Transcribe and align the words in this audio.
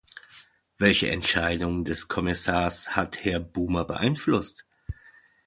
Welche 0.79 1.11
Entscheidungen 1.11 1.85
des 1.85 2.07
Kommissars 2.07 2.95
hat 2.95 3.23
Herr 3.23 3.39
Boomer 3.39 3.85
beeinflusst? 3.85 4.67